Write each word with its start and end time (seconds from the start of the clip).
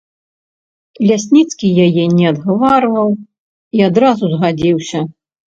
Лясніцкі 1.09 1.67
яе 1.85 2.05
не 2.15 2.25
адгаварваў 2.31 3.07
і 3.79 3.87
адразу 3.89 4.25
згадзіўся. 4.33 4.99